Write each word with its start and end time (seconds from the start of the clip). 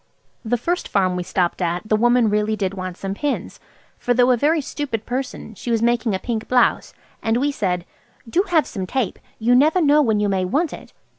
The 0.43 0.57
first 0.57 0.87
farm 0.87 1.15
we 1.15 1.21
stopped 1.21 1.61
at 1.61 1.87
the 1.87 1.95
woman 1.95 2.27
really 2.31 2.55
did 2.55 2.73
want 2.73 2.97
some 2.97 3.13
pins, 3.13 3.59
for 3.99 4.15
though 4.15 4.31
a 4.31 4.35
very 4.35 4.59
stupid 4.59 5.05
person, 5.05 5.53
she 5.53 5.69
was 5.69 5.83
making 5.83 6.15
a 6.15 6.17
pink 6.17 6.47
blouse, 6.47 6.95
and 7.21 7.37
we 7.37 7.51
said– 7.51 7.85
"Do 8.27 8.41
have 8.49 8.65
some 8.65 8.87
tape! 8.87 9.19
You 9.37 9.53
never 9.53 9.79
know 9.79 10.01
when 10.01 10.19
you 10.19 10.27
may 10.27 10.43
want 10.43 10.73
it." 10.73 10.91